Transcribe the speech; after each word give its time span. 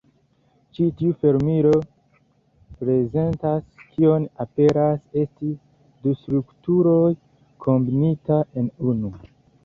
Ĉi 0.75 0.85
tiu 0.99 1.15
fermilo 1.23 1.71
prezentas 2.79 3.83
kion 3.97 4.25
aperas 4.45 5.19
esti 5.25 5.49
du 6.07 6.13
strukturoj 6.21 7.11
kombinita 7.67 8.39
en 8.63 8.73
unu. 8.95 9.13